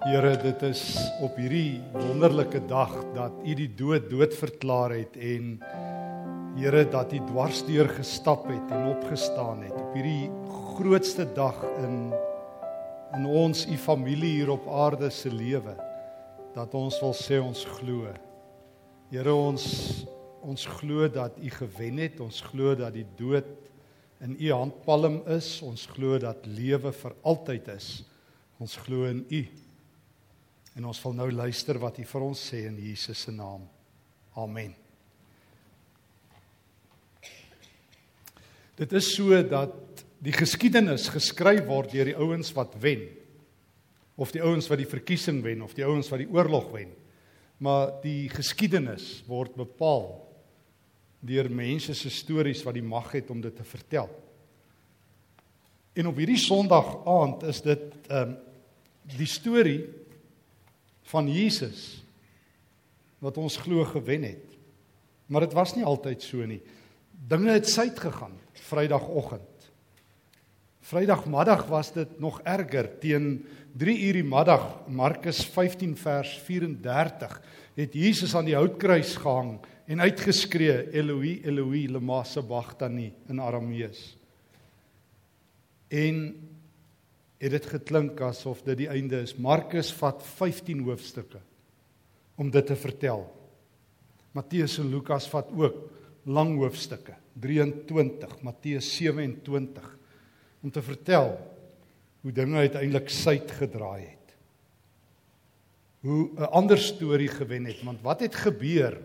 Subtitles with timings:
[0.00, 0.82] Here, dit is
[1.20, 5.58] op hierdie wonderlike dag dat U die dood dood verklaar het en
[6.56, 10.30] Here dat U dwarsdeur gestap het en opgestaan het op hierdie
[10.78, 12.10] grootste dag in
[13.14, 15.76] in ons U familie hier op aarde se lewe
[16.54, 18.10] dat ons wil sê ons glo.
[19.10, 19.64] Here ons
[20.40, 23.48] ons glo dat U gewen het, ons glo dat die dood
[24.24, 27.90] in U handpalm is, ons glo dat lewe vir altyd is.
[28.60, 29.40] Ons glo in U.
[30.76, 33.64] En ons wil nou luister wat U vir ons sê in Jesus se naam.
[34.36, 34.74] Amen.
[38.76, 43.06] Dit is so dat die geskiedenis geskryf word deur die ouens wat wen
[44.20, 46.92] of die ouens wat die verkiesing wen of die ouens wat die oorlog wen.
[47.64, 50.12] Maar die geskiedenis word bepaal
[51.24, 54.08] deur mense se stories wat die mag het om dit te vertel.
[55.96, 58.38] En op hierdie Sondag aand is dit ehm um,
[59.02, 59.84] die storie
[61.10, 62.02] van Jesus
[63.20, 64.56] wat ons glo gewen het.
[65.30, 66.60] Maar dit was nie altyd so nie.
[67.10, 68.36] Dinge het suid gegaan
[68.70, 69.48] Vrydagoggend.
[70.80, 73.44] Vrydagmiddag was dit nog erger teen
[73.78, 77.36] 3 uur die middag Markus 15 vers 34
[77.76, 84.16] het Jesus aan die houtkruis gehang en uitgeskree Eloi Eloi lama sabachthani in Aramees.
[85.88, 86.16] En
[87.40, 89.32] het dit geklink asof dit die einde is.
[89.40, 91.40] Markus vat 15 hoofstukke
[92.40, 93.24] om dit te vertel.
[94.36, 95.80] Matteus en Lukas vat ook
[96.28, 99.88] lang hoofstukke, 23, Matteus 27
[100.60, 101.32] om te vertel
[102.20, 104.34] hoe dinge uiteindelik suid gedraai het.
[106.04, 109.00] Hoe 'n ander storie gewen het, want wat het gebeur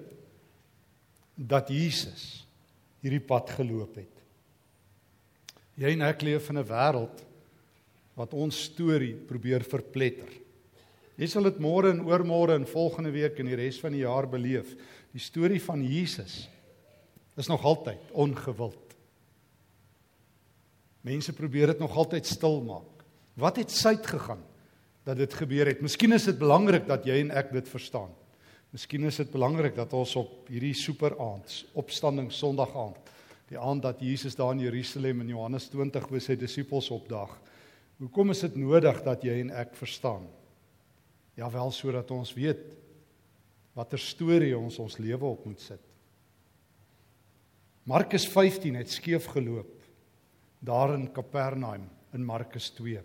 [1.36, 2.48] dat Jesus
[3.00, 4.16] hierdie pad geloop het?
[5.76, 7.24] Jy en ek leef in 'n wêreld
[8.16, 10.32] wat ons storie probeer verpletter.
[11.16, 14.28] Jy sal dit môre en oormôre en volgende week en die res van die jaar
[14.28, 14.74] beleef.
[15.16, 16.46] Die storie van Jesus
[17.40, 18.96] is nog altyd ongewild.
[21.06, 23.04] Mense probeer dit nog altyd stil maak.
[23.40, 24.42] Wat het suid gegaan
[25.06, 25.84] dat dit gebeur het?
[25.84, 28.12] Miskien is dit belangrik dat jy en ek dit verstaan.
[28.76, 33.12] Miskien is dit belangrik dat ons op hierdie super aand, opstanding Sondag aand,
[33.48, 37.38] die aand dat Jesus daar in Jerusalem in Johannes 20 by sy disippels opdaag,
[38.02, 40.26] Hoekom is dit nodig dat jy en ek verstaan?
[41.40, 42.74] Ja wel sodat ons weet
[43.76, 45.82] watter storie ons ons lewe op moet sit.
[47.86, 49.72] Markus 15 het skeef geloop
[50.66, 51.84] daar in Kapernaum
[52.16, 53.04] in Markus 2.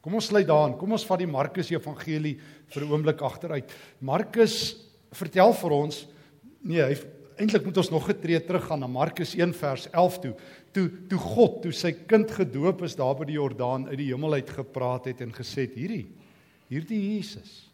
[0.00, 0.76] Kom ons sluit daarin.
[0.78, 2.38] Kom ons vat die Markus Evangelie
[2.70, 3.70] vir 'n oomblik agteruit.
[4.00, 6.06] Markus vertel vir ons
[6.62, 6.94] nee, hy
[7.38, 10.34] eintlik moet ons nog 'n tree terug gaan na Markus 1 vers 11 toe.
[10.78, 14.38] Toe toe God, toe sy kind gedoop is daar by die Jordaan uit die hemel
[14.38, 16.04] uit gepraat het en gesê het hierdie
[16.68, 17.64] hierdie Jesus.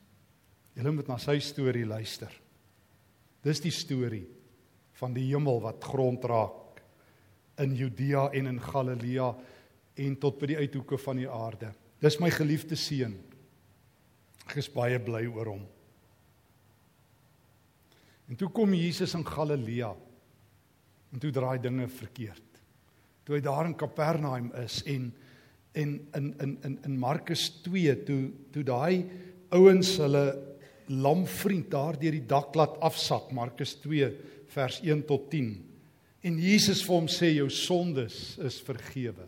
[0.78, 2.30] Julle moet na sy storie luister.
[3.44, 4.24] Dis die storie
[5.00, 6.80] van die hemel wat grond raak
[7.60, 9.28] in Judea en in Galilea
[10.06, 11.74] en tot by die uithoeke van die aarde.
[12.00, 13.18] Dis my geliefde seun.
[14.46, 15.66] Ek is baie bly oor hom.
[18.30, 19.92] En toe kom Jesus in Galilea.
[21.12, 22.53] En toe draai dinge verkeerd.
[23.24, 25.12] Toe hy daar in Kapernaum is en
[25.74, 29.04] en in in in in Markus 2 toe toe daai
[29.50, 30.24] ouens hulle
[30.86, 34.10] lam vriend daar deur die dak laat afsak Markus 2
[34.54, 35.48] vers 1 tot 10
[36.22, 39.26] en Jesus vir hom sê jou sondes is vergewe.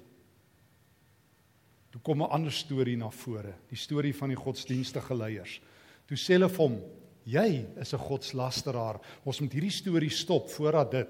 [1.91, 5.61] Toe kom 'n ander storie na vore, die storie van die godsdienstige leiers.
[6.07, 6.81] Toe sê hulle vir hom
[7.27, 9.01] Jy is 'n godslasteraar.
[9.25, 11.09] Ons moet hierdie storie stop voordat dit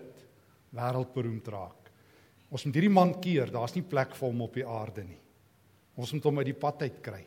[0.73, 1.86] wêreldberoemd raak.
[2.51, 3.51] Ons moet hierdie man keer.
[3.53, 5.19] Daar's nie plek vir hom op die aarde nie.
[5.97, 7.23] Ons moet hom uit die pad uit kry.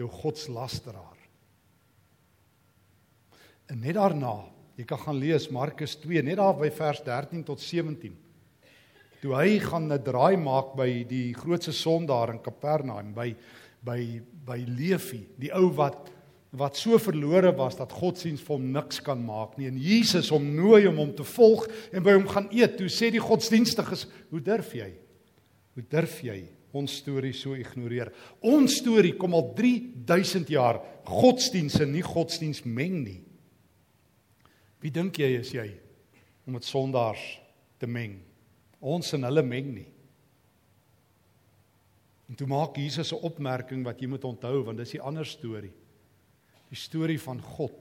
[0.00, 1.18] Jou godslasteraar.
[3.70, 4.34] En net daarna,
[4.80, 8.16] jy kan gaan lees Markus 2, net daar by vers 13 tot 17.
[9.20, 13.36] Toe hy gaan 'n draai maak by die grootste sondaar in Kapernaum by
[13.84, 16.10] by by Levi, die ou wat
[16.50, 20.48] wat so verlore was dat godsdienst vir hom niks kan maak nie en Jesus hom
[20.56, 22.76] nooi om hom te volg en by hom gaan eet.
[22.78, 24.92] Toe sê die godsdienstiges, "Hoe durf jy?
[25.74, 28.12] Hoe durf jy ons storie so ignoreer?
[28.42, 33.22] Ons storie kom al 3000 jaar godsdienste nie godsdienst meng nie."
[34.80, 35.70] Wie dink jy is jy
[36.46, 37.38] om met sondaars
[37.78, 38.20] te meng?
[38.80, 39.86] Ons en hulle meng nie.
[42.28, 45.72] En toe maak Jesus 'n opmerking wat jy moet onthou want dis 'n ander storie
[46.70, 47.76] die storie van God.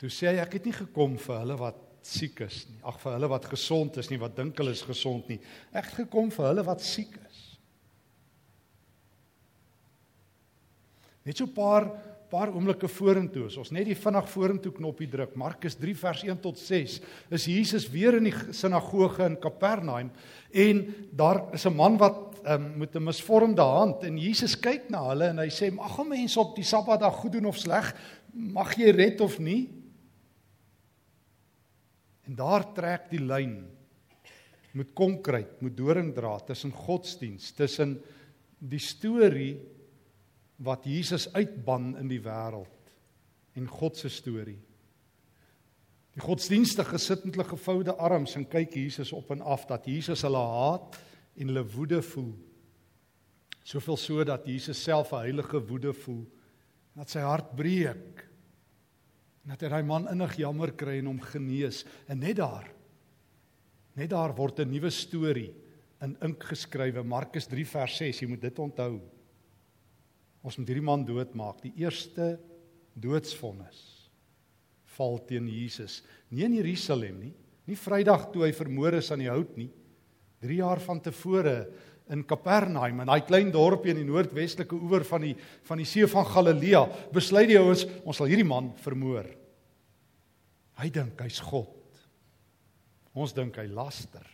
[0.00, 2.80] Toe sê hy ek het nie gekom vir hulle wat siek is nie.
[2.88, 5.38] Ag vir hulle wat gesond is nie, wat dink hulle is gesond nie.
[5.70, 7.42] Ek het gekom vir hulle wat siek is.
[11.22, 11.86] Net so 'n paar
[12.32, 13.46] paar oomblikke vorentoe.
[13.50, 16.98] As ons net die vinnig vorentoe knoppie druk, Markus 3 vers 1 tot 6,
[17.36, 20.08] is Jesus weer in die sinagoge in Kapernaum
[20.52, 20.82] en
[21.12, 25.28] daar is 'n man wat um, met 'n misvormde hand en Jesus kyk na hulle
[25.28, 27.94] en hy sê: "Mag 'n mens op die Sabbatdag goed doen of sleg?
[28.32, 29.68] Mag jy red of nie?"
[32.26, 33.66] En daar trek die lyn
[34.72, 38.00] met konkreet, met doringdraad tussen godsdiens, tussen
[38.58, 39.58] die storie
[40.62, 42.92] wat Jesus uitban in die wêreld
[43.58, 44.60] en God se storie.
[46.12, 50.24] Die godsdienstige sit met hulle gevoude arms en kyk Jesus op en af dat Jesus
[50.26, 50.98] hulle haat
[51.40, 52.34] en hulle woede voel.
[53.64, 56.26] Soveel so dat Jesus self 'n heilige woede voel.
[56.94, 58.28] Dat sy hart breek.
[59.44, 61.84] En dat hy daai man innig jammer kry en hom genees.
[62.06, 62.70] En net daar
[63.94, 65.54] net daar word 'n nuwe storie
[66.00, 67.02] in ink geskrywe.
[67.02, 69.00] Markus 3 vers 6, jy moet dit onthou.
[70.42, 71.62] Ons moet hierdie man doodmaak.
[71.62, 72.36] Die eerste
[72.98, 73.80] doodsvonnis
[74.92, 76.02] val teen Jesus.
[76.28, 77.32] Nie in Jerusalem nie,
[77.68, 79.70] nie Vrydag toe hy vermoor is aan die hout nie.
[80.42, 81.56] 3 jaar van tevore
[82.12, 85.36] in Kapernaum, in daai klein dorpie in die noordwestelike oewer van die
[85.68, 86.82] van die see van Galilea,
[87.14, 89.30] besluit die ouens, ons sal hierdie man vermoor.
[90.82, 91.78] Hy dink hy's God.
[93.14, 94.24] Ons dink hy laster.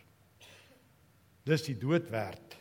[1.45, 2.57] Dis die dood werd.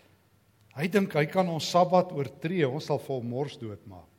[0.79, 4.19] Hy dink hy kan ons Sabbat oortree, ons sal vir hom mors doodmaak.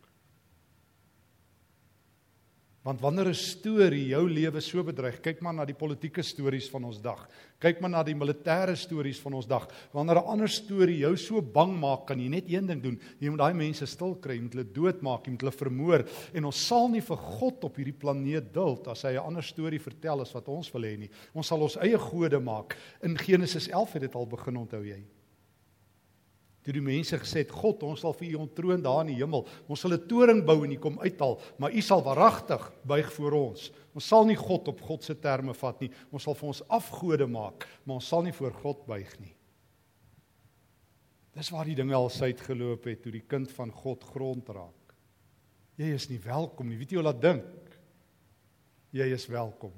[2.84, 6.86] Want wanneer 'n storie jou lewe so bedreig, kyk maar na die politieke stories van
[6.86, 7.28] ons dag.
[7.60, 9.68] Kyk maar na die militêre stories van ons dag.
[9.94, 13.00] Wanneer 'n ander storie jou so bang maak, kan jy net een ding doen.
[13.20, 16.46] Jy moet daai mense stil kry, jy moet hulle doodmaak, jy moet hulle vermoor en
[16.46, 20.22] ons sal nie vir God op hierdie planeet duld as hy 'n ander storie vertel
[20.22, 21.10] as wat ons wil hê nie.
[21.36, 22.76] Ons sal ons eie gode maak.
[23.04, 25.19] In Genesis 11 het dit al begin onthou jy.
[26.64, 29.46] Toe die mense gesê het God, ons sal vir u ontroon daar in die hemel.
[29.68, 33.32] Ons sal 'n toring bou en u kom uithaal, maar u sal waaragtig buig voor
[33.32, 33.72] ons.
[33.94, 35.92] Ons sal nie God op God se terme vat nie.
[36.12, 39.36] Ons sal vir ons afgode maak, maar ons sal nie voor God buig nie.
[41.34, 44.96] Dis waar die dinge al suid geloop het toe die kind van God grond raak.
[45.80, 46.78] Jy is nie welkom nie.
[46.78, 47.78] Weet jy hoe laat dink?
[48.92, 49.72] Jy is welkom.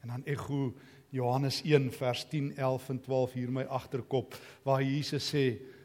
[0.00, 0.72] En dan ego
[1.10, 5.44] Johannes 1 vers 10, 11 en 12 hier my agterkop waar Jesus sê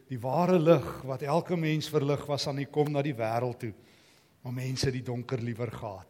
[0.10, 3.74] die ware lig wat elke mens verlig was aan die kom na die wêreld toe.
[4.44, 6.10] Maar mense die donker liewer gehad.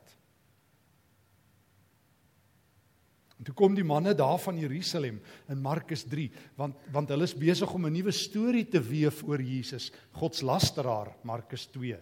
[3.38, 5.20] En toe kom die manne daar van Jerusalem
[5.52, 9.42] in Markus 3 want want hulle is besig om 'n nuwe storie te weef oor
[9.42, 11.98] Jesus, God se lasteraar, Markus 2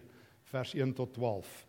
[0.52, 1.66] vers 1 tot 12.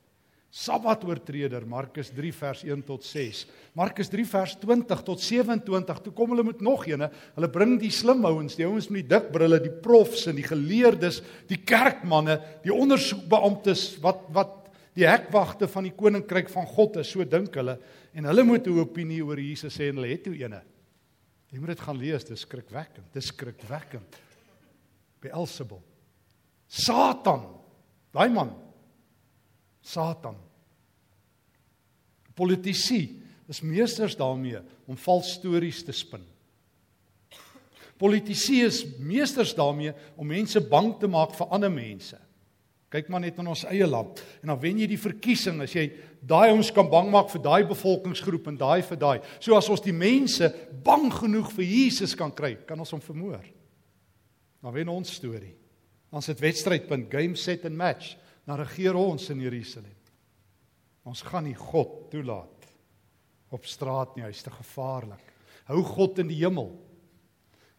[0.53, 3.39] Sabbat oortreder Markus 3 vers 1 tot 6.
[3.73, 6.01] Markus 3 vers 20 tot 27.
[6.05, 7.07] Toe kom hulle met nog eene.
[7.33, 10.45] Hulle bring die slim ouens, die ouens met die dik brille, die profs en die
[10.45, 14.59] geleerdes, die kerkmanne, die ondersoekbeamptes wat wat
[14.93, 17.79] die hekwagte van die koninkryk van God is, so dink hulle.
[18.13, 20.61] En hulle moet 'n opinie oor Jesus hê en hulle het toe eene.
[21.49, 23.09] Jy moet dit gaan lees, dit is skrikwekkend.
[23.11, 24.21] Dit is skrikwekkend.
[25.19, 25.81] Beelzebul.
[26.67, 27.41] Satan.
[28.13, 28.53] Daai man
[29.83, 30.37] Satan.
[32.33, 33.19] Politici
[33.51, 36.23] is meesters daarmee om vals stories te spin.
[37.99, 42.17] Politici is meesters daarmee om mense bang te maak vir ander mense.
[42.93, 45.87] Kyk maar net in ons eie land en dan wen jy die verkiesing as jy
[46.21, 49.17] daai ons kan bang maak vir daai bevolkingsgroep en daai vir daai.
[49.41, 50.49] So as ons die mense
[50.85, 53.43] bang genoeg vir Jesus kan kry, kan ons hom vermoor.
[54.63, 55.55] Dan wen ons storie.
[56.13, 58.13] Ons het wedstrydpunt, game set and match
[58.47, 59.95] dan regeer ons in Jerusalem.
[61.03, 62.49] Ons gaan nie God toelaat
[63.53, 65.33] op straat nie, hy's te gevaarlik.
[65.69, 66.71] Hou God in die hemel.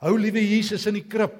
[0.05, 1.35] Hou liewe Jesus in die krib.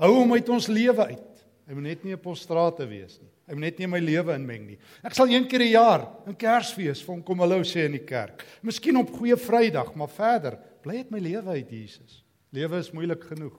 [0.00, 1.44] Hou hom uit ons lewe uit.
[1.68, 3.30] Hy moet net nie op ons strate wees nie.
[3.46, 4.78] Hy moet net nie my lewe inmeng nie.
[5.06, 8.06] Ek sal een keer 'n jaar in Kersfees vir hom kom hallo sê in die
[8.06, 8.44] kerk.
[8.62, 12.24] Miskien op Goeie Vrydag, maar verder bly dit my lewe uit Jesus.
[12.50, 13.54] Lewe is moeilik genoeg.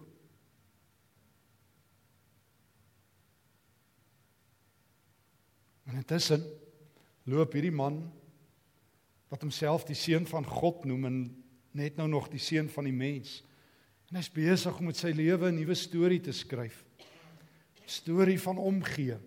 [6.01, 6.43] Intussen
[7.29, 8.01] loop hierdie man
[9.31, 11.19] wat homself die seun van God noem en
[11.77, 13.39] net nou nog die seun van die mens.
[14.11, 16.83] En hy's besig om met sy lewe 'n nuwe storie te skryf.
[17.85, 19.17] Storie van omgee.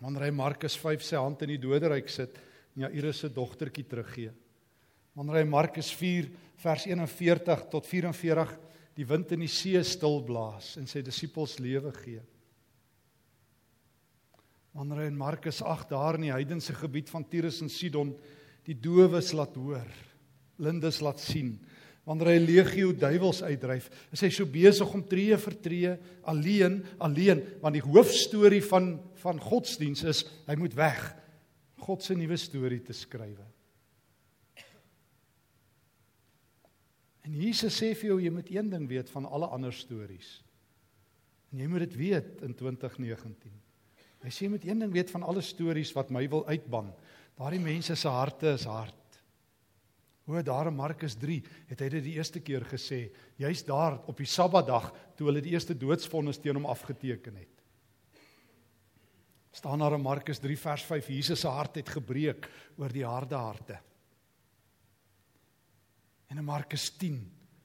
[0.00, 2.38] Wanneer hy Markus 5 sy hand in die doderyk sit
[2.76, 4.32] en Jairus se dogtertjie teruggee.
[5.14, 8.58] Wanneer hy Markus 4 vers 41 tot 44
[8.94, 12.22] die wind in die see stil blaas en sy disippels lewe gee
[14.76, 18.12] wanneer hy in Markus 8 daar in die heidense gebied van Tyrus en Sidon
[18.66, 19.88] die dowes laat hoor,
[20.58, 21.56] blindes laat sien,
[22.06, 25.94] Wanneer hy legio duiwels uitdryf, is hy so besig om tree vir tree
[26.30, 31.00] alleen, alleen, want die hoofstorie van van godsdiens is hy moet weg.
[31.82, 33.40] God se nuwe storie te skryf.
[37.26, 40.28] En Jesus sê vir jou jy moet een ding weet van alle ander stories.
[41.50, 43.50] En jy moet dit weet in 2019.
[44.24, 46.92] Hy sê jy moet een ding weet van alle stories wat my wil uitban.
[47.36, 48.94] Daardie mense se harte is hard.
[50.26, 51.36] Hoe daar in Markus 3
[51.68, 55.52] het hy dit die eerste keer gesê, juis daar op die Sabbatdag toe hulle die
[55.54, 57.52] eerste doodsvonnis teen hom afgeteken het.
[59.56, 63.34] staan daar in Markus 3 vers 5 Jesus se hart het gebreek oor die harde
[63.34, 63.78] harte.
[66.28, 67.16] En in Markus 10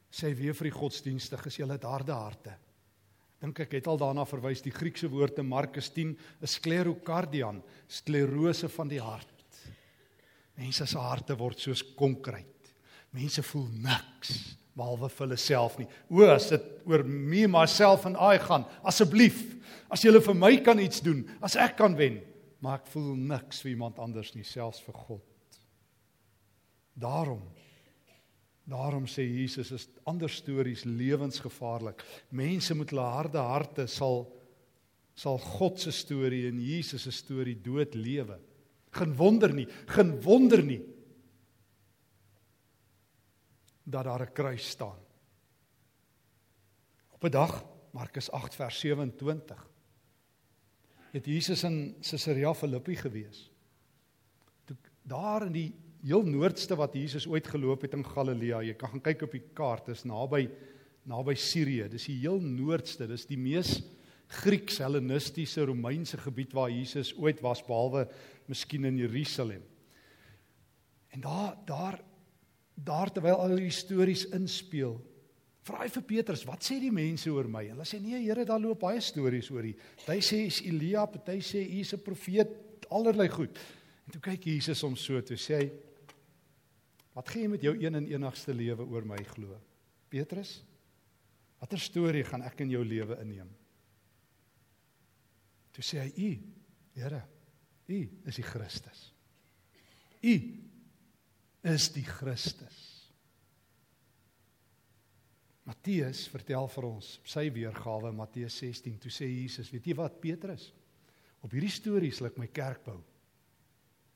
[0.08, 2.55] sê hy weer vir die godsdienstige, julle het harde harte.
[3.41, 6.13] Dink ek het al daarna verwys die Griekse woord in Markus 10
[6.45, 9.27] is sklerokardian, sklerose van die hart.
[10.62, 12.69] Mense se harte word soos konkreet.
[13.15, 14.36] Mense voel niks
[14.77, 15.88] behalwe vir hulle self nie.
[16.13, 19.41] O, as dit oor me myself en I gaan, asseblief,
[19.91, 22.21] as jy vir my kan iets doen, as ek kan wen,
[22.62, 25.60] maar ek voel niks vir iemand anders nie, selfs vir God.
[27.01, 27.41] Daarom
[28.63, 32.03] Daarom sê Jesus is ander stories lewensgevaarlik.
[32.30, 34.27] Mense met hulle harde harte sal
[35.13, 38.39] sal God se storie en Jesus se storie dood lewe.
[38.96, 40.82] Geen wonder nie, geen wonder nie
[43.91, 45.00] dat daar 'n kruis staan.
[47.10, 49.70] Op 'n dag, Markus 8 vers 27,
[51.12, 53.51] het Jesus in Caesarea Philippi gewees.
[54.63, 58.96] Toe daar in die heel noordste wat Jesus ooit geloop het in Galilea, jy kan
[58.96, 60.48] gaan kyk op die kaart, is naby
[61.10, 61.88] naby Sirië.
[61.89, 63.79] Dis die heel noordste, dis die mees
[64.31, 68.05] Grieks Hellenistiese Romeinse gebied waar Jesus ooit was behalwe
[68.48, 69.63] miskien in Jerusalem.
[71.12, 72.00] En daar daar
[72.81, 74.96] daar terwyl al die stories inspel,
[75.67, 78.60] vra hy vir Petrus, "Wat sê die mense oor my?" Hulle sê, "Nee, Here, daar
[78.60, 79.75] loop baie stories oor U.
[80.05, 82.50] Party sê hy's Elia, party sê hy's 'n profeet,
[82.89, 83.58] allerlei goed."
[84.08, 85.72] En toe kyk Jesus hom so toe sê hy,
[87.13, 89.60] "Wat gaan jy met jou een en enigste lewe oor my glo?"
[90.10, 90.63] Petrus,
[91.60, 93.50] watter storie gaan ek in jou lewe inneem?
[95.72, 96.62] Toe sê hy, "U,
[96.96, 97.24] Here,
[97.88, 99.03] U is die Christus.
[100.22, 100.36] U
[101.72, 102.80] is die Christus.
[105.68, 110.72] Matteus vertel vir ons sy weergawe Matteus 16 toe sê Jesus, weet jy wat Petrus?
[111.41, 112.98] Op hierdie storie sal ek my kerk bou.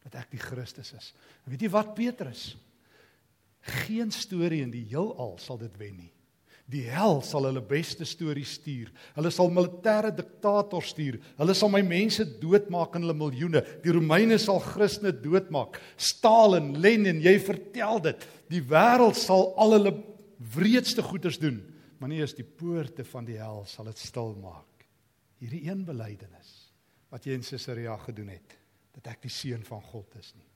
[0.06, 1.12] Dat ek die Christus is.
[1.46, 2.52] En weet jy wat Petrus?
[3.66, 6.12] Geen storie in die heelal sal dit wen nie.
[6.70, 8.90] Die hel sal hulle beste stories stuur.
[9.14, 11.20] Hulle sal militêre diktators stuur.
[11.38, 13.62] Hulle sal my mense doodmaak in hulle miljoene.
[13.84, 15.78] Die Romeine sal Christene doodmaak.
[15.98, 18.26] Stalin, Lenin, jy vertel dit.
[18.50, 19.94] Die wêreld sal al hulle
[20.56, 21.62] wreedste goeders doen,
[22.00, 24.88] maar nie eens die poorte van die hel sal dit stil maak.
[25.42, 26.52] Hierdie een belydenis
[27.14, 28.58] wat jy in Caesarea gedoen het,
[28.98, 30.50] dat ek die seun van God is nie.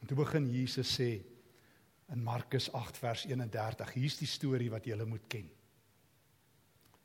[0.00, 1.10] En toe begin Jesus sê
[2.12, 3.92] in Markus 8 vers 31.
[3.96, 5.48] Hier's die storie wat jy moet ken.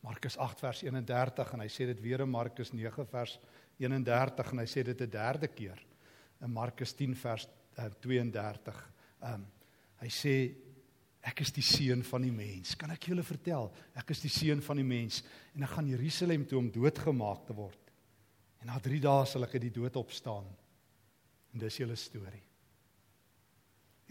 [0.02, 3.38] Markus 8 vers 31 en hy sê dit weer in Markus 9 vers
[3.82, 5.78] 31 en hy sê dit 'n derde keer
[6.42, 8.92] in Markus 10 vers uh, 32.
[9.22, 9.48] Ehm um,
[10.02, 10.36] hy sê
[11.22, 12.74] ek is die seun van die mens.
[12.76, 13.70] Kan ek julle vertel?
[13.94, 15.22] Ek is die seun van die mens
[15.54, 17.92] en ek gaan Jerusalem toe om doodgemaak te word.
[18.62, 20.50] En na 3 dae sal ek uit die dood opstaan.
[21.54, 22.51] En dis julle storie.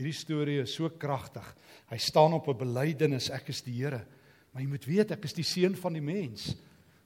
[0.00, 1.44] Hierdie storie is so kragtig.
[1.90, 4.06] Hy staan op 'n belydenis ek is die Here.
[4.52, 6.56] Maar jy moet weet ek is die seun van die mens.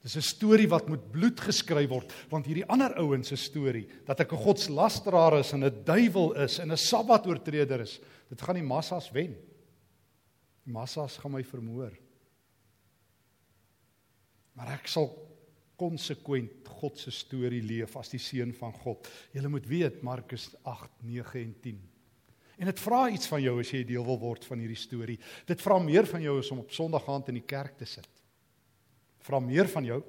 [0.00, 4.20] Dis 'n storie wat met bloed geskryf word, want hierdie ander ouens se storie dat
[4.20, 8.62] ek 'n godslasteraar is en 'n duiwel is en 'n sabbatoortreder is, dit gaan die
[8.62, 9.34] massas wen.
[10.64, 11.92] Die massas gaan my vermoor.
[14.54, 15.10] Maar ek sal
[15.76, 19.08] konsekwent God se storie leef as die seun van God.
[19.32, 21.93] Jy moet weet Markus 8, 9 en 10.
[22.60, 25.16] En dit vra iets van jou as jy deel wil word van hierdie storie.
[25.48, 28.10] Dit vra meer van jou as om op Sondag aand in die kerk te sit.
[29.24, 30.02] Vra meer van jou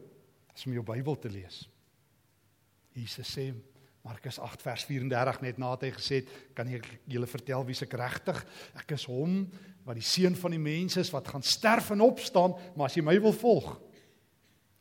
[0.53, 1.63] as om jou Bybel te lees.
[2.95, 3.49] Jesus sê
[4.05, 6.19] Markus 8 vers 34 net na het hy gesê,
[6.53, 8.37] kan ek julle vertel wie se regtig?
[8.77, 9.47] Ek is hom
[9.85, 13.05] wat die seun van die mense is wat gaan sterf en opstaan, maar as jy
[13.05, 13.71] my wil volg,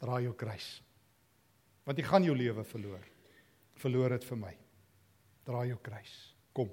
[0.04, 0.68] dra jou kruis.
[1.88, 3.00] Want jy gaan jou lewe verloor.
[3.80, 4.54] Verloor dit vir my.
[5.48, 6.12] Dra jou kruis.
[6.56, 6.68] Kom.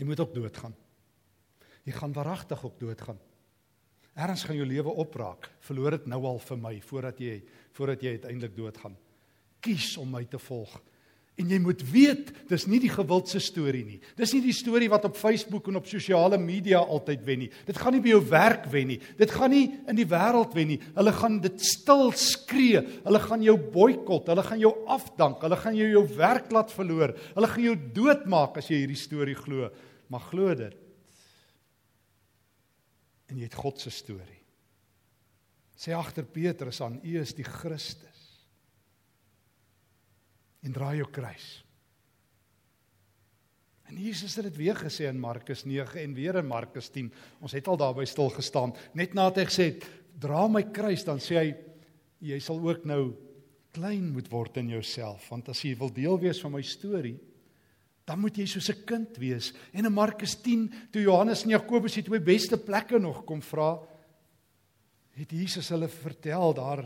[0.00, 0.74] Jy moet ook doodgaan.
[1.84, 3.18] Jy gaan waaragtig ook doodgaan.
[4.16, 5.50] Erns gaan jou lewe opraak.
[5.68, 7.34] Verloor dit nou al vir my voordat jy
[7.76, 8.96] voordat jy uiteindelik doodgaan.
[9.60, 10.80] Kies om my te volg
[11.40, 13.98] En jy moet weet, dis nie die gewildste storie nie.
[14.18, 17.50] Dis nie die storie wat op Facebook en op sosiale media altyd wen nie.
[17.68, 18.98] Dit gaan nie by jou werk wen nie.
[19.16, 20.80] Dit gaan nie in die wêreld wen nie.
[20.98, 22.82] Hulle gaan dit stil skree.
[23.06, 24.28] Hulle gaan jou boikot.
[24.28, 25.40] Hulle gaan jou afdank.
[25.46, 27.14] Hulle gaan jou jou werk laat verloor.
[27.38, 29.70] Hulle gaan jou doodmaak as jy hierdie storie glo.
[30.10, 30.76] Maar glo dit.
[33.30, 34.40] En jy het God se storie.
[35.80, 38.08] Sê agter Petrus aan, U is die Christus
[40.60, 41.46] en dra jou kruis.
[43.88, 47.08] En Jesus het dit weer gesê in Markus 9 en weer in Markus 10.
[47.40, 48.74] Ons het al daarby stil gestaan.
[48.94, 49.86] Net nadat hy gesê het,
[50.20, 51.54] "Dra my kruis," dan sê hy,
[52.20, 53.16] "Jy sal ook nou
[53.72, 57.18] klein moet word in jouself, want as jy wil deel wees van my storie,
[58.10, 61.94] dan moet jy soos 'n kind wees." En in Markus 10, toe Johannes en Jakobus
[61.94, 63.78] die twee beste plekke nog kom vra,
[65.14, 66.84] het Jesus hulle vertel daar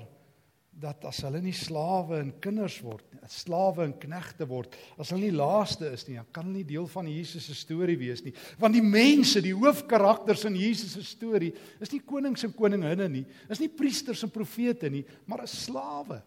[0.74, 5.12] dat as hulle nie slawe en kinders word nie, as slawe en knegte word, as
[5.12, 8.24] hulle nie laaste is nie, dan kan hulle nie deel van Jesus se storie wees
[8.24, 8.34] nie.
[8.58, 13.24] Want die mense, die hoofkarakters in Jesus se storie, is nie konings en koninginne nie,
[13.50, 16.20] is nie priesters en profete nie, maar is slawe.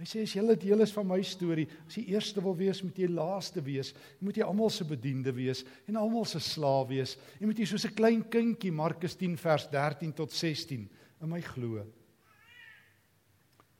[0.00, 2.96] Hy sê as julle deel is van my storie, as jy eerste wil wees, moet
[2.96, 3.92] jy laaste wees.
[4.16, 7.18] Jy moet jy almal se bediende wees en almal se slaaf wees.
[7.36, 10.88] Jy moet jy soos 'n klein kindjie Markus 10 vers 13 tot 16
[11.20, 11.84] in my glo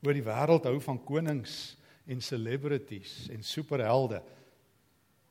[0.01, 1.77] oor die wêreld hou van konings
[2.09, 4.21] en celebrities en superhelde.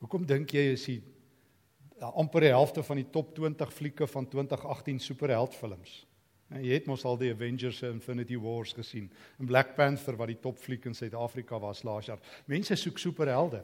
[0.00, 1.00] Hoekom dink jy is die
[2.00, 6.10] amper die helfte van die top 20 flieke van 2018 superheldfilms?
[6.50, 9.11] Nou, jy het mos al die Avengers en Infinity Wars gesien.
[9.38, 12.19] En Black Panther wat die top fliek in Suid-Afrika was laas jaar.
[12.50, 13.62] Mense soek superhelde.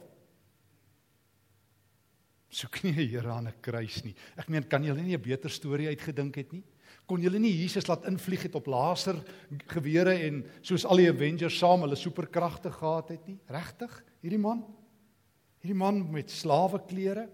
[2.47, 4.15] Soek nie 'n Here aan 'n kruis nie.
[4.37, 6.63] Ek meen, kan jy hulle nie 'n beter storie uitgedink het nie?
[7.07, 9.21] kon julle nie Jesus laat invlieg het op laser
[9.71, 13.37] gewere en soos al die Avengers saam hulle superkragte gehad het nie?
[13.47, 13.93] Regtig?
[14.21, 14.65] Hierdie man?
[15.63, 17.27] Hierdie man met slawe klere?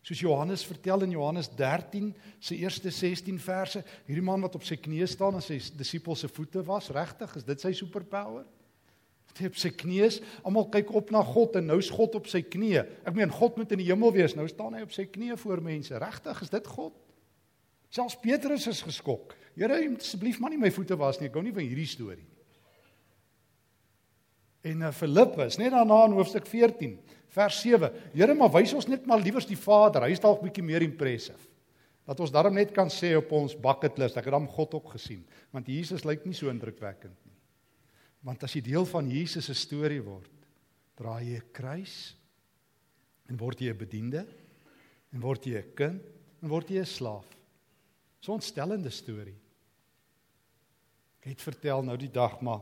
[0.00, 4.78] Soos Johannes vertel in Johannes 13 se eerste 16 verse, hierdie man wat op sy
[4.80, 7.34] knieë staan en sy disippels se voete was, regtig?
[7.36, 8.46] Is dit sy superpower?
[9.36, 10.08] Hy op sy knieë,
[10.44, 12.82] almal kyk op na God en nou's God op sy knieë.
[13.08, 15.62] Ek meen God moet in die hemel wees, nou staan hy op sy knieë voor
[15.64, 16.00] mense.
[16.02, 16.42] Regtig?
[16.44, 16.96] Is dit God?
[17.94, 19.36] Selfs Petrus is geskok.
[19.58, 21.28] Here, asseblief maar nie my voete was nie.
[21.28, 22.40] Ek gou nie van hierdie storie nie.
[24.70, 26.98] En uh, Filippus, net daarna in hoofstuk 14,
[27.30, 27.90] vers 7.
[28.14, 30.06] Here, maar wys ons net maar liewers die Vader.
[30.06, 31.38] Hy is dalk bietjie meer impressive.
[32.08, 34.94] Dat ons daarom net kan sê op ons bucket list, ek het hom God ook
[34.96, 35.20] gesien,
[35.54, 37.36] want Jesus lyk nie so indrukwekkend nie.
[38.26, 40.32] Want as jy deel van Jesus se storie word,
[40.98, 42.16] dra jy 'n kruis
[43.28, 44.26] en word jy 'n bediende
[45.12, 46.02] en word jy 'n kind
[46.42, 47.26] en word jy 'n slaaf.
[48.20, 49.38] So 'n ontstellende storie.
[51.22, 52.60] Ek het vertel nou die dag maar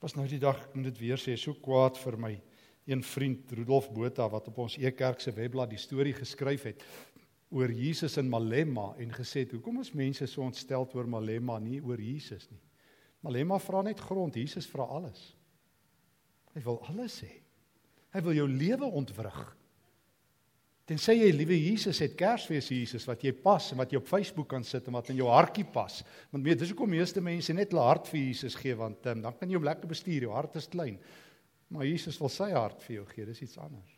[0.00, 2.40] was nou die dag ek moet dit weer sê so kwaad vir my
[2.90, 6.82] een vriend Rudolf Botha wat op ons Ekerk se webblad die storie geskryf het
[7.50, 11.80] oor Jesus in Malema en gesê het hoekom is mense so ontstel oor Malema nie
[11.82, 12.60] oor Jesus nie.
[13.20, 15.22] Malema vra net grond, Jesus vra alles.
[16.54, 17.32] Hy wil alles hê.
[18.14, 19.40] Hy wil jou lewe ontwrig.
[20.90, 24.48] Tensy jy liewe Jesus het Kersfees Jesus wat jy pas en wat jy op Facebook
[24.50, 26.00] kan sit en wat in jou hartjie pas.
[26.32, 29.36] Want weet, dis hoekom meeste mense net hulle hart vir Jesus gee want um, dan
[29.38, 30.98] kan jy hom lekker bestuur, jou hart is klein.
[31.70, 33.96] Maar Jesus wil sy hart vir jou gee, dis iets anders.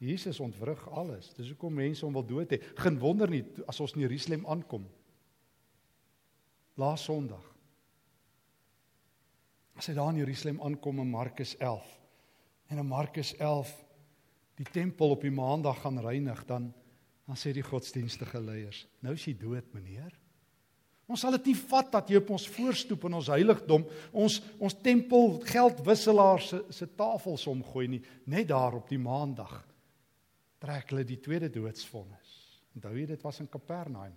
[0.00, 1.28] Jesus ontwrig alles.
[1.36, 2.58] Dis hoekom mense hom wil dood hê.
[2.80, 4.86] Geen wonder nie as ons in Jerusalem aankom.
[6.80, 7.44] Laas Sondag.
[9.76, 11.84] As hy daar in Jerusalem aankom in Markus 11.
[12.72, 13.74] En in Markus 11
[14.60, 16.72] die tempel op die maandag gaan reinig, dan
[17.30, 20.10] dan sê die godsdienstige leiers, nou is jy dood, meneer.
[21.10, 24.76] Ons sal dit nie vat dat jy op ons voorstoep in ons heiligdom ons ons
[24.84, 29.56] tempel geldwisselaars se se tafels omgooi nie, net daar op die maandag.
[30.60, 32.36] Trek hulle die tweede doodsvonnis.
[32.76, 34.14] Onthou jy dit was in Kapernaum.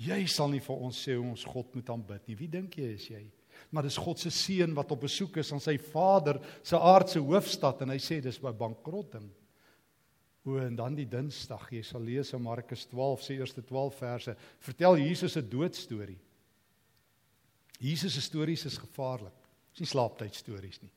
[0.00, 2.38] Jy sal nie vir ons sê hoe ons God moet aanbid nie.
[2.38, 3.24] Wie dink jy is jy?
[3.70, 7.82] maar dis God se seun wat op besoek is aan sy vader se aardse hoofstad
[7.84, 9.26] en hy sê dis by bankrotting.
[10.46, 14.36] O en dan die Dinsdag, jy sal lees in Markus 12 se eerste 12 verse,
[14.62, 16.20] vertel Jesus 'n doodstorie.
[17.80, 19.34] Jesus se stories is gevaarlik.
[19.72, 20.90] Dis nie slaaptyd stories nie.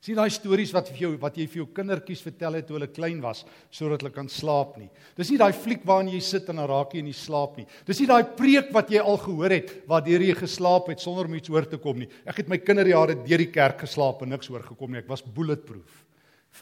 [0.00, 2.88] Sien daai stories wat vir jou wat jy vir jou kindertjies vertel het toe hulle
[2.88, 4.88] klein was sodat hulle kan slaap nie.
[5.18, 7.66] Dis nie daai fliek waarin jy sit en dan raak jy in die slaap nie.
[7.84, 11.36] Dis nie daai preek wat jy al gehoor het waardeur jy geslaap het sonder om
[11.36, 12.08] iets hoor te kom nie.
[12.24, 15.02] Ek het my kinderjare deur die kerk geslaap en niks hoor gekom nie.
[15.04, 16.00] Ek was bulletproof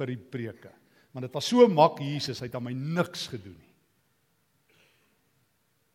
[0.01, 0.75] vir die preke.
[1.13, 3.75] Maar dit was so mak Jesus, hy het aan my niks gedoen nie.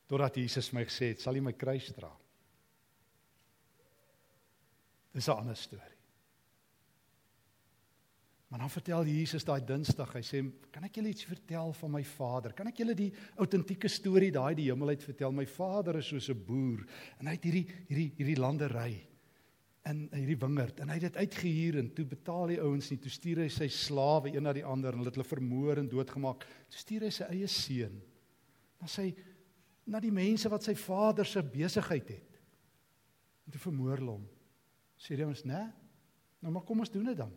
[0.10, 2.12] Totdat Jesus my gesê het, "Sal jy my kruis dra?"
[5.13, 5.93] Dis 'n ander storie.
[8.47, 12.04] Maar dan vertel Jesus daai Dinsdag, hy sê, "Kan ek julle iets vertel van my
[12.04, 12.54] Vader?
[12.54, 15.32] Kan ek julle die autentieke storie daai die hemel uit vertel?
[15.32, 16.86] My Vader is soos 'n boer
[17.19, 19.12] en hy het hierdie hierdie hierdie landery
[19.89, 23.12] in hierdie wingerd en hy het dit uitgehuur en toe betaal die ouens nie, toe
[23.12, 26.46] stuur hy sy slawe een na die ander en hulle het hulle vermoor en doodgemaak.
[26.72, 27.98] Toe stuur hy sy eie seun.
[28.88, 29.13] Sê hy
[29.91, 32.39] na die mense wat sy vader se besigheid het.
[33.43, 34.28] En toe vermoor hulle hom.
[35.00, 35.67] Sê jy ons, "Nee.
[36.41, 37.32] Nou maar kom ons doen dit dan."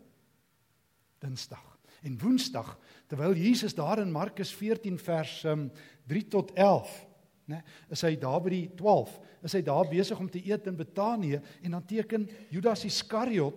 [1.19, 2.77] Dinsdag en Woensdag
[3.09, 5.71] terwyl Jesus daar in Markus 14 vers um,
[6.07, 7.07] 3 tot 11
[7.47, 7.61] nê
[7.93, 9.13] is hy daar by die 12
[9.47, 13.55] is hy daar besig om te eet in Betanië en dan teken Judas Iskariot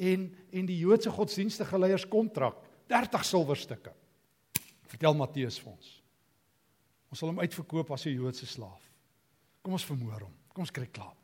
[0.00, 2.56] en en die Joodse godsdienstige leiers kontrak
[2.90, 3.92] 30 silwerstukke.
[4.90, 5.90] Vertel Matteus vir ons.
[7.10, 8.82] Ons sal hom uitverkoop as 'n Joodse slaaf.
[9.62, 10.34] Kom ons vermoor hom.
[10.52, 11.16] Kom ons kry klaar.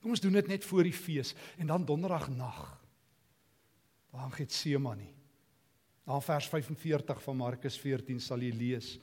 [0.00, 2.78] Kom ons doen dit net voor die fees en dan donderdag nag
[4.12, 5.20] daar in Getsemane
[6.10, 8.94] Na vers 45 van Markus 14 sal jy lees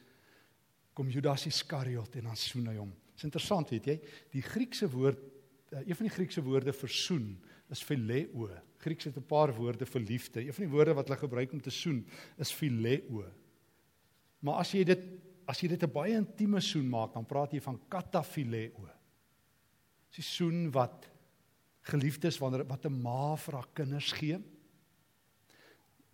[0.98, 2.90] kom Judas Iskariot en dan soen hy hom.
[2.90, 3.98] Dit is interessant, weet jy,
[4.34, 5.22] die Griekse woord
[5.70, 7.28] eh, een van die Griekse woorde vir soen
[7.74, 8.50] is phileo.
[8.82, 10.42] Grieks het 'n paar woorde vir liefde.
[10.42, 12.06] Een van die woorde wat hulle gebruik om te soen
[12.38, 13.26] is phileo.
[14.40, 15.04] Maar as jy dit
[15.48, 18.90] as jy dit 'n baie intieme soen maak, dan praat jy van kataphileo.
[20.16, 21.08] Dis soen wat
[21.82, 24.40] geliefdes wanneer wat 'n ma vir haar kinders gee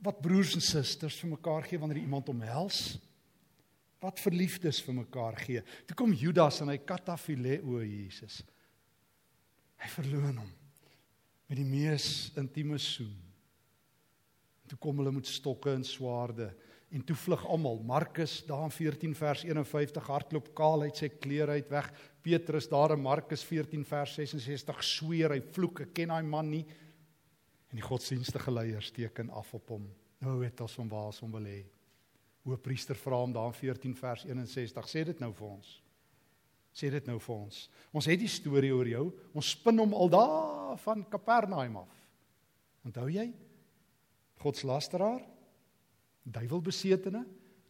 [0.03, 2.99] wat broers en susters vir mekaar gee wanneer iemand omhels.
[4.03, 5.61] Wat verliefdes vir mekaar gee.
[5.87, 8.41] Toe kom Judas en hy katafileo Jesus.
[9.79, 10.51] Hy verloon hom
[11.49, 13.13] met die mees intieme soen.
[14.71, 16.47] Toe kom hulle met stokke en swaarde
[16.93, 17.79] en toe vlug almal.
[17.85, 21.89] Markus daar in 14 vers 51 hardloop kaal uit sy klere uit weg.
[22.25, 26.63] Petrus daar in Markus 14 vers 66 sweer hy vloek, ek ken daai man nie.
[27.73, 29.87] En die godsdienstige leiers teken af op hom.
[30.23, 31.63] Nou weet ons van waar ons hom wil hê.
[32.43, 34.89] Hoëpriester vra hom daar in 14 vers 61.
[34.89, 35.69] Sê dit nou vir ons.
[36.73, 37.59] Sê dit nou vir ons.
[37.93, 39.05] Ons het die storie oor jou.
[39.37, 42.01] Ons spin hom al daar van Kapernaum af.
[42.83, 43.29] Onthou jy?
[44.43, 45.21] Godslasteraar?
[46.23, 47.23] Duiwelbesetene?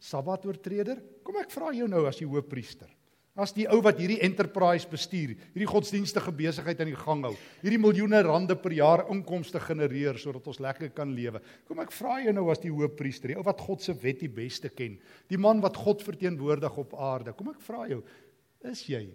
[0.04, 1.00] Sabbat-oortreder?
[1.24, 2.90] Kom ek vra jou nou as die hoëpriester.
[3.34, 7.32] As die ou wat hierdie enterprise bestuur, hierdie godsdienstige besigheid aan die gang hou,
[7.64, 11.42] hierdie miljoene rande per jaar inkomste genereer sodat ons lekker kan lewe.
[11.66, 14.30] Kom ek vra jou nou as die hoofpriester, die ou wat God se wet die
[14.30, 17.34] beste ken, die man wat God verteenwoordig op aarde.
[17.34, 18.04] Kom ek vra jou,
[18.70, 19.08] is jy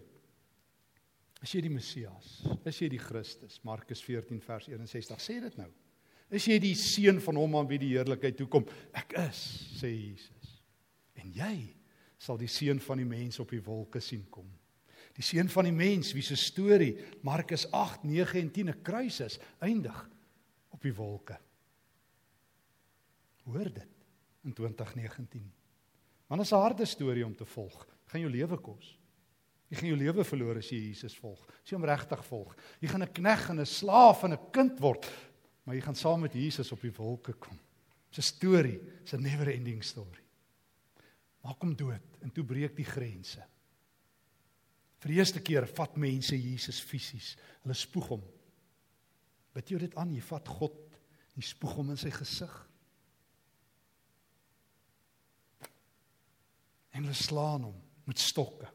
[1.39, 2.31] is jy die Messias?
[2.67, 3.61] Is jy die Christus?
[3.63, 5.69] Markus 14 vers 61 sê dit nou.
[6.35, 8.67] Is jy die seun van hom aan wie die heerlikheid toe kom?
[8.91, 9.39] Ek is,
[9.79, 10.57] sê Jesus.
[11.15, 11.78] En jy
[12.19, 14.47] sal die seun van die mens op die wolke sien kom.
[15.15, 16.91] Die seun van die mens wie se storie
[17.25, 20.09] Markus 8, 9 en 10 'n kruis is, eindig
[20.69, 21.39] op die wolke.
[23.43, 23.87] Hoor dit
[24.43, 25.51] in 2019.
[26.27, 27.87] Want dit is 'n harde storie om te volg.
[28.05, 28.97] Gaan jou lewe kos.
[29.69, 31.47] Jy gaan jou lewe verloor as jy Jesus volg.
[31.47, 32.55] As jy hom regtig volg.
[32.79, 35.09] Jy gaan 'n knegg en 'n slaaf en 'n kind word,
[35.63, 37.59] maar jy gaan saam met Jesus op die wolke kom.
[38.09, 38.79] Dis 'n storie,
[39.13, 40.28] 'n never ending story
[41.45, 43.43] maak hom dood en toe breek die grense.
[44.99, 47.35] Vir die eerste keer vat mense Jesus fisies.
[47.63, 48.23] Hulle spoeg hom.
[49.55, 50.11] Bid jy dit aan?
[50.11, 50.75] Jy vat God,
[51.37, 52.51] jy spoeg hom in sy gesig.
[56.91, 58.67] En hulle slaan hom met stokke.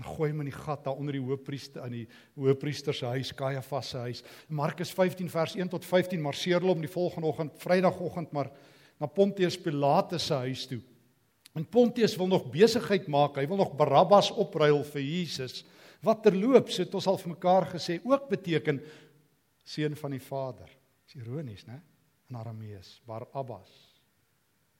[0.00, 2.06] En gooi hom in die gat daar onder die hoofpriester aan die
[2.38, 4.22] hoofpriester se huis, Kajafas se huis.
[4.48, 8.48] Markus 15 vers 1 tot 15 marseer hulle om die volgende oggend, Vrydagoggend maar
[9.00, 10.80] na Pontius Pilatus se huis toe.
[11.52, 13.38] En Pontius wil nog besigheid maak.
[13.40, 15.64] Hy wil nog Barabbas opruil vir Jesus.
[16.04, 18.80] Wat terloops het ons al vir mekaar gesê ook beteken
[19.66, 20.70] seun van die Vader.
[21.04, 21.80] Dis ironies, né?
[22.30, 23.70] In Aramees, Barabbas.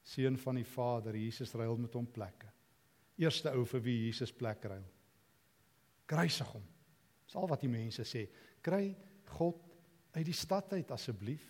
[0.07, 1.19] Seun van die Vader.
[1.19, 2.49] Jesus ruil met hom plekke.
[3.21, 4.87] Eerste ou vir wie Jesus plek ruil.
[6.09, 6.65] Kruisig hom.
[7.27, 8.25] Dis al wat die mense sê.
[8.63, 8.95] Kry
[9.37, 9.61] God
[10.17, 11.45] uit die stad uit asseblief.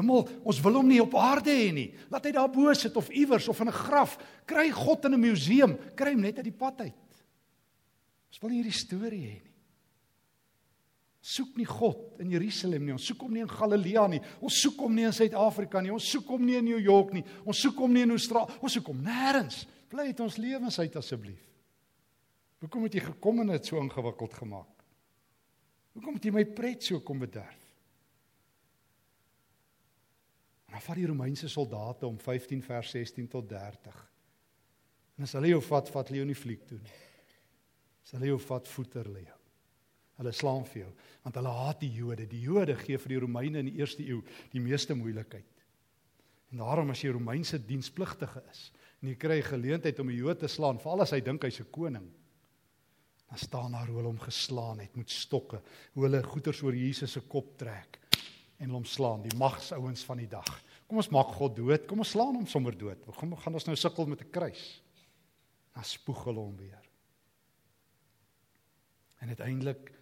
[0.00, 1.88] Hemel, ons wil hom nie op aarde hê nie.
[2.12, 4.18] Laat hy daar bo sit of iewers of in 'n graf.
[4.46, 6.94] Kry God in 'n museum, kry hom net uit die pad uit.
[8.28, 9.52] Ons wil nie hierdie storie hê nie.
[11.26, 12.92] Soek nie God in Jerusalem nie.
[12.94, 14.20] Ons soek hom nie in Galilea nie.
[14.40, 15.90] Ons soek hom nie in Suid-Afrika nie.
[15.90, 17.24] Ons soek hom nie in New York nie.
[17.44, 18.60] Ons soek hom nie in Australië.
[18.62, 19.66] Ons soek hom nêrens.
[19.90, 21.42] Bly uit ons lewens uit asseblief.
[22.62, 24.86] Hoekom het jy gekom en dit so ingewikkeld gemaak?
[25.96, 27.65] Hoekom het jy my pret so kom bederf?
[30.76, 33.96] Dan vat die Romeinse soldate om 15 vers 16 tot 30.
[35.16, 36.98] En as hulle jou vat, vat hulle jou nie fliek toe nie.
[38.04, 39.38] As hulle jou vat, voeter hulle jou.
[40.18, 40.90] Hulle slaan vir jou
[41.24, 42.28] want hulle haat die Jode.
[42.28, 44.20] Die Jode gee vir die Romeine in die eerste eeu
[44.52, 45.64] die meeste moeilikheid.
[46.52, 48.68] En daarom as jy Romeinse dienspligtige is
[49.00, 51.72] en jy kry geleentheid om 'n Jood te slaan, veral as hy dink hy's 'n
[51.72, 52.06] koning,
[53.28, 55.62] dan staan daar hoe hulle hom geslaan het met stokke,
[55.94, 57.98] hoe hulle goeters oor Jesus se kop trek
[58.58, 60.48] en hom slaan, die magsouens van die dag.
[60.86, 63.02] Kom ons maak God dood, kom ons slaan hom sommer dood.
[63.18, 64.82] Kom gaan ons nou sukkel met 'n kruis.
[65.74, 66.82] Dan spoeg hulle hom weer.
[69.20, 69.92] En uiteindelik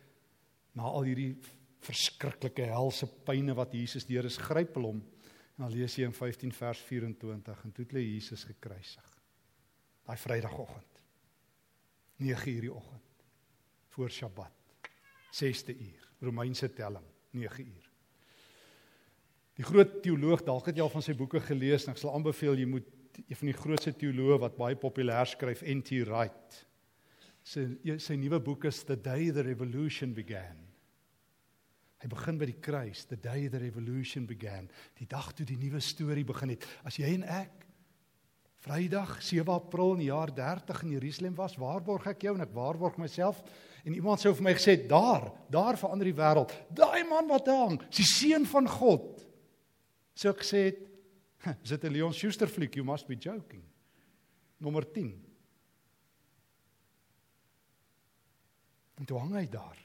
[0.72, 1.36] na al hierdie
[1.80, 5.02] verskriklike helse pyne wat Jesus deur is, gryp hom.
[5.56, 9.20] En dan lees jy in 15 vers 24 en toe hulle Jesus gekruisig.
[10.04, 11.00] Daai Vrydagoggend.
[12.16, 13.24] 9 uur die oggend
[13.88, 14.52] voor Sabbat.
[15.34, 17.93] 6de uur, Romeinse telling, 9 uur.
[19.54, 22.58] Die groot teoloog, dalk het jy al van sy boeke gelees en ek sal aanbeveel
[22.58, 22.90] jy moet
[23.22, 26.02] een van die grootste teoloë wat baie populêr skryf, N.T.
[26.08, 26.60] Wright.
[27.44, 27.68] Sy
[28.02, 30.64] sy nuwe boek is The Day the Revolution Began.
[32.04, 34.66] Hy begin by die kruis, the day the revolution began,
[34.98, 36.66] die dag toe die nuwe storie begin het.
[36.84, 37.62] As jy en ek
[38.64, 42.52] Vrydag 7 April in die jaar 30 in Jerusalem was, waarborg ek jou en ek
[42.56, 43.42] waarborg myself
[43.84, 46.52] en iemand sou vir my gesê daar, daar verander die wêreld.
[46.72, 49.24] Daai man wat hang, is die seun van God.
[50.14, 50.62] So ek sê,
[51.62, 52.76] is dit 'n Leon Schuster fliek?
[52.76, 53.62] You must be joking.
[54.58, 55.12] Nommer 10.
[58.94, 59.78] En toe hang hy daar.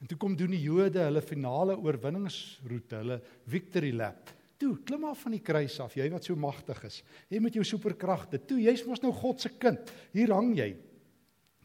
[0.00, 4.30] En toe kom doen die Jode hulle finale oorwinningsroete, hulle victory lap.
[4.60, 7.02] Toe, klim af van die kruis af, jy wat so magtig is.
[7.28, 8.40] Jy met jou superkragte.
[8.48, 9.92] Toe, jy's mos nou God se kind.
[10.14, 10.70] Hier hang jy.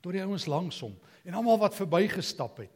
[0.01, 2.73] Tot die ouens langs hom en almal wat verbygestap het.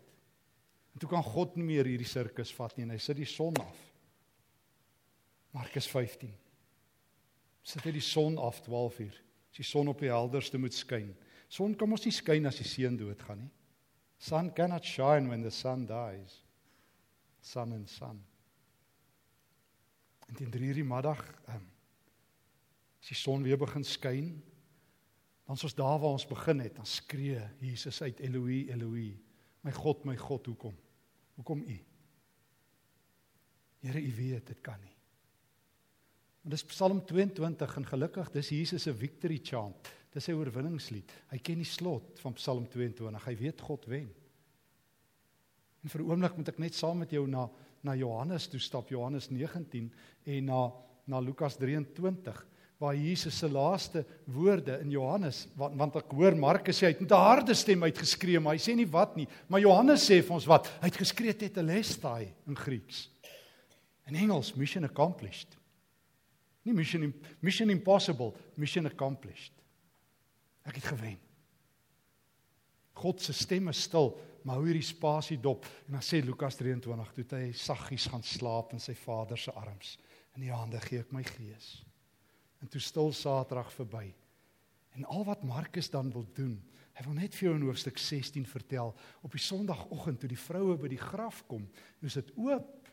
[0.94, 3.58] En toe kan God nie meer hierdie sirkus vat nie en hy sit die son
[3.60, 3.80] af.
[5.56, 6.34] Markus 15.
[7.64, 9.20] Sit hy die son af 12 uur.
[9.50, 11.14] As die son op die helderste moet skyn.
[11.48, 13.52] Son kan mos nie skyn as die seun doodgaan nie.
[14.20, 16.42] Sun cannot shine when the sun dies.
[17.40, 18.20] Sun and sun.
[20.28, 21.72] En teen 3:00 die middag, ehm
[23.00, 24.44] as die son weer begin skyn,
[25.46, 29.24] dan soos daar waar ons begin het, dan skree Jesus uit Eloi, Eloi,
[29.62, 30.76] my God, my God, hoekom?
[31.36, 31.80] Hoekom U?
[33.80, 34.95] Here, U weet dit kan nie.
[36.46, 39.90] En dis Psalm 22 en gelukkig dis Jesus se victory chant.
[40.14, 41.10] Dis sy oorwinningslied.
[41.32, 43.26] Hy ken die slot van Psalm 22.
[43.26, 44.12] Hy weet God wen.
[45.84, 47.50] En vir 'n oomblik moet ek net saam met jou na
[47.86, 49.92] na Johannes toe stap, Johannes 19
[50.26, 50.72] en na
[51.08, 52.46] na Lukas 23
[52.78, 57.02] waar Jesus se laaste woorde in Johannes want, want ek hoor Markus sê hy het
[57.02, 59.28] met 'n harde stem uitgeskree, maar hy sê nie wat nie.
[59.48, 60.68] Maar Johannes sê vir ons wat?
[60.82, 63.10] Hy het geskree tetelestai in Grieks.
[64.08, 65.56] In Engels mission accomplished.
[66.66, 67.14] Nie mission
[67.46, 69.54] mission impossible, mission accomplished.
[70.66, 71.20] Ek het gewen.
[72.96, 74.14] God se stem is stil,
[74.46, 78.74] maar hou hierdie spasie dop en dan sê Lukas 23 toe hy saggies gaan slaap
[78.74, 79.98] in sy vader se arms.
[80.38, 81.84] In die hande gee ek my gees.
[82.64, 84.08] En toe stil Saterdag verby.
[84.96, 86.56] En al wat Markus dan wil doen,
[86.96, 88.94] hy wil net vir jou in hoofstuk 16 vertel
[89.28, 91.68] op die Sondagoggend toe die vroue by die graf kom,
[92.02, 92.85] is dit oop.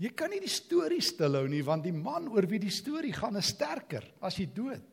[0.00, 3.36] Jy kan nie die storie stilhou nie want die man oor wie die storie gaan
[3.36, 4.86] is sterker as hy dood.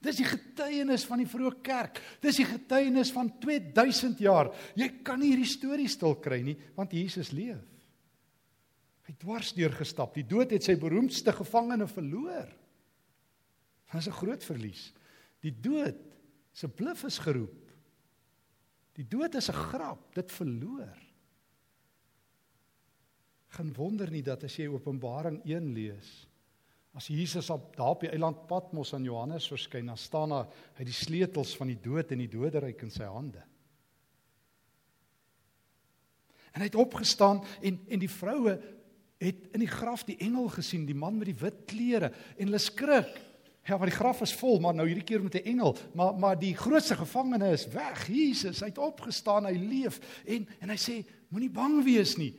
[0.00, 2.00] Dis die getuienis van die vroeë kerk.
[2.22, 4.52] Dis die getuienis van 2000 jaar.
[4.78, 7.60] Jy kan nie hierdie storie stil kry nie want Jesus leef.
[9.06, 10.16] Hy het dwars deur gestap.
[10.16, 12.48] Die dood het sy beroemdste gevangene verloor.
[13.86, 14.92] Dit is 'n groot verlies.
[15.42, 16.00] Die dood
[16.52, 17.70] se bluf is geroep.
[18.96, 21.05] Die dood is 'n grap, dit verloor
[23.56, 26.12] geen wonder nie dat as jy Openbaring 1 lees,
[26.96, 30.86] as Jesus op daar op die eiland Patmos aan Johannes verskyn, dan staan daar hy
[30.88, 33.42] die sleutels van die dood en die doderyk in sy hande.
[36.56, 38.56] En hy het opgestaan en en die vroue
[39.20, 42.60] het in die graf die engel gesien, die man met die wit klere en hulle
[42.60, 43.12] skrik.
[43.66, 46.38] Ja, maar die graf is vol, maar nou hierdie keer met 'n engel, maar maar
[46.38, 48.06] die grootste gevangene is weg.
[48.06, 52.34] Jesus, hy het opgestaan, hy leef en en hy sê moenie bang wees nie.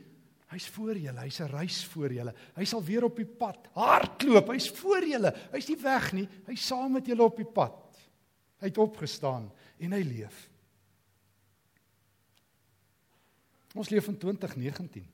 [0.48, 2.32] Hy's voor julle, hy's 'n reis voor julle.
[2.56, 4.48] Hy sal weer op die pad hardloop.
[4.48, 5.32] Hy's voor julle.
[5.52, 6.28] Hy's nie weg nie.
[6.46, 7.76] Hy's saam met julle op die pad.
[8.58, 10.50] Hy het opgestaan en hy leef.
[13.74, 15.04] Ons leef in 2019.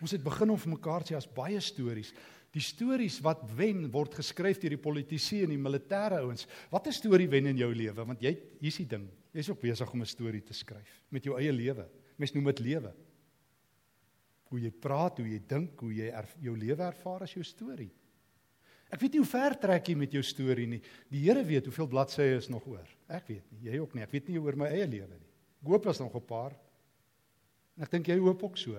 [0.00, 2.12] Ons het begin om vir mekaar sê as baie stories.
[2.52, 6.46] Die stories wat wen word geskryf deur die politici en die militêre ouens.
[6.70, 8.04] Wat 'n storie wen in jou lewe?
[8.04, 9.08] Want jy hier's die ding.
[9.32, 11.88] Jy's ook besig om 'n storie te skryf met jou eie lewe.
[12.18, 12.92] Mens noem dit lewe
[14.52, 16.10] hoe jy praat, hoe jy dink, hoe jy
[16.44, 17.90] jou lewe ervaar as jou storie.
[18.92, 20.82] Ek weet nie hoe ver trek jy met jou storie nie.
[21.08, 22.88] Die Here weet hoeveel bladsye is nog oor.
[23.08, 24.04] Ek weet nie, jy ook nie.
[24.04, 25.30] Ek weet nie oor my eie lewe nie.
[25.62, 26.52] Ek hoop daar's nog 'n paar.
[27.76, 28.76] En ek dink jy hoop ook so.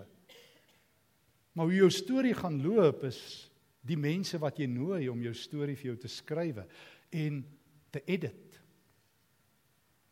[1.53, 3.49] Maar hoe jou storie gaan loop is
[3.81, 6.67] die mense wat jy nooi om jou storie vir jou te skrywe
[7.11, 7.43] en
[7.91, 8.61] te edit.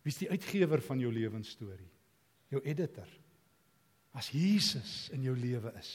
[0.04, 1.90] Wie's die uitgewer van jou lewensstorie?
[2.50, 3.08] Jou editor.
[4.12, 5.92] As Jesus in jou lewe is.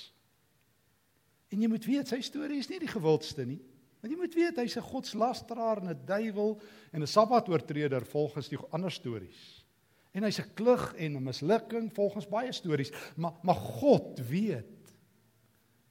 [1.53, 3.61] En jy moet weet sy storie is nie die gewildste nie.
[4.01, 6.61] Want jy moet weet hy's 'n godslasteraar en 'n duiwel
[6.93, 9.65] en 'n sabbatooortreder volgens die ander stories.
[10.13, 14.95] En hy's 'n klug en 'n mislukking volgens baie stories, maar maar God weet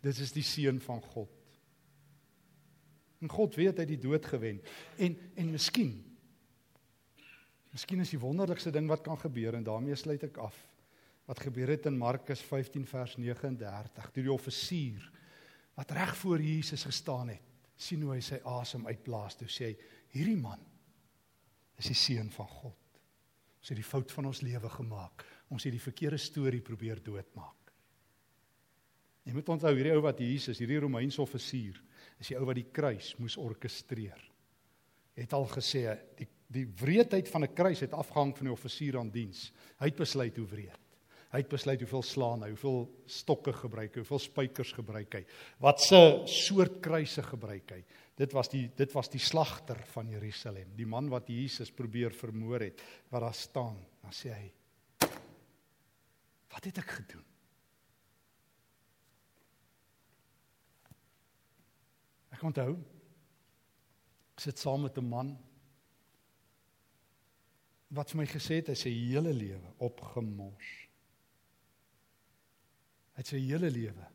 [0.02, 1.30] dit is die seun van God.
[3.22, 4.62] En God weet hy het die dood gewen.
[4.98, 6.16] En en miskien
[7.76, 10.56] Miskien is die wonderlikste ding wat kan gebeur en daarmee sluit ek af.
[11.26, 15.04] Wat gebeur het in Markus 15 vers 39 toe die offisier
[15.76, 17.44] wat reg voor Jesus gestaan het,
[17.76, 20.62] sien hoe hy sy asem uitblaas toe sê hy hierdie man
[21.76, 23.02] is die seun van God.
[23.60, 25.26] Ons het die fout van ons lewe gemaak.
[25.52, 27.74] Ons het die verkeerde storie probeer doodmaak.
[29.26, 31.82] Jy moet onthou hierdie ou wat Jesus, hierdie Romeinse offisier,
[32.22, 34.22] is die ou wat die kruis moes orkestreer.
[35.18, 35.84] Het al gesê
[36.16, 39.52] die die wreedheid van 'n kruis het afhang van die offisier aan diens.
[39.80, 40.85] Hy het besluit hoe wreed.
[41.36, 45.24] Hy het besluit hoeveel slaan hy, hoeveel stokke gebruik hy, hoeveel spykers gebruik hy.
[45.60, 46.00] Wat se
[46.32, 47.82] soort kruise gebruik hy?
[48.16, 52.64] Dit was die dit was die slagter van Jerusalem, die man wat Jesus probeer vermoor
[52.64, 52.80] het,
[53.12, 53.82] wat daar staan.
[54.00, 54.48] Dan sê hy:
[56.56, 57.26] "Wat het ek gedoen?"
[62.32, 62.72] Ek onthou
[64.36, 65.36] ek sit saam met 'n man
[67.92, 70.85] wat vir my gesê het hy sy hele lewe opgemors.
[73.16, 74.12] Hy het sy hele lewe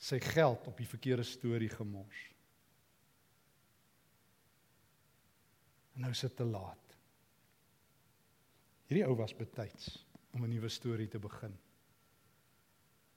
[0.00, 2.20] sy geld op die verkeerde storie gemors.
[5.92, 6.94] En nou is dit te laat.
[8.88, 9.90] Hierdie ou was betyds
[10.32, 11.52] om 'n nuwe storie te begin.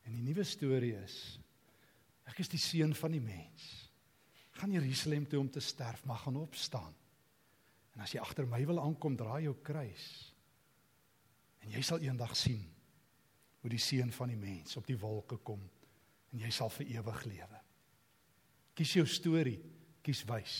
[0.03, 1.39] En die nuwe storie is
[2.25, 3.89] ek is die seun van die mens
[4.51, 6.93] gaan Jerusalem toe om te sterf, maar gaan opstaan.
[7.93, 10.33] En as jy agter my wil aankom, draai jou kruis.
[11.59, 12.72] En jy sal eendag sien
[13.63, 15.61] hoe die seun van die mens op die wolke kom
[16.33, 17.59] en jy sal vir ewig lewe.
[18.75, 19.59] Kies jou storie,
[20.03, 20.57] kies wys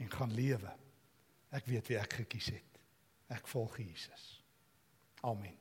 [0.00, 0.70] en gaan lewe.
[1.54, 2.80] Ek weet wie ek gekies het.
[3.36, 4.24] Ek volg Jesus.
[5.28, 5.52] Amen.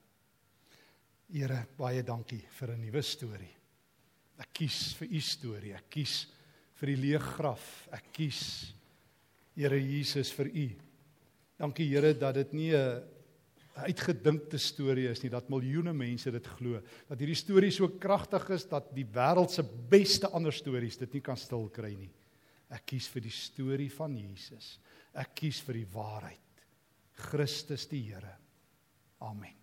[1.34, 3.56] Here, baie dankie vir 'n nuwe storie.
[4.40, 5.74] Ek kies vir u storie.
[5.76, 6.28] Ek kies
[6.76, 7.88] vir die leë graf.
[7.92, 8.74] Ek kies
[9.56, 10.70] Here Jesus vir u.
[11.60, 13.04] Dankie Here dat dit nie 'n
[13.74, 16.82] uitgedinkte storie is nie, dat miljoene mense dit glo.
[17.10, 21.24] Dat hierdie storie so kragtig is dat die wêreld se beste ander stories dit nie
[21.26, 22.12] kan stil kry nie.
[22.74, 24.78] Ek kies vir die storie van Jesus.
[25.14, 26.64] Ek kies vir die waarheid.
[27.30, 28.38] Christus die Here.
[29.22, 29.63] Amen.